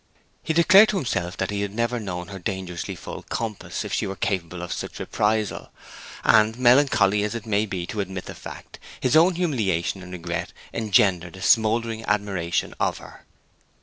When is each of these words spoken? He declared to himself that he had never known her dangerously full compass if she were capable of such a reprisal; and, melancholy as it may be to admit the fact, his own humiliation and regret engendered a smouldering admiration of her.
He 0.41 0.51
declared 0.51 0.89
to 0.89 0.97
himself 0.97 1.37
that 1.37 1.51
he 1.51 1.61
had 1.61 1.75
never 1.75 1.99
known 1.99 2.29
her 2.29 2.39
dangerously 2.39 2.95
full 2.95 3.21
compass 3.21 3.85
if 3.85 3.93
she 3.93 4.07
were 4.07 4.15
capable 4.15 4.63
of 4.63 4.73
such 4.73 4.99
a 4.99 5.03
reprisal; 5.03 5.69
and, 6.23 6.57
melancholy 6.57 7.21
as 7.21 7.35
it 7.35 7.45
may 7.45 7.67
be 7.67 7.85
to 7.85 8.01
admit 8.01 8.25
the 8.25 8.33
fact, 8.33 8.79
his 8.99 9.15
own 9.15 9.35
humiliation 9.35 10.01
and 10.01 10.11
regret 10.11 10.53
engendered 10.73 11.35
a 11.37 11.41
smouldering 11.43 12.03
admiration 12.07 12.73
of 12.79 12.97
her. 12.97 13.27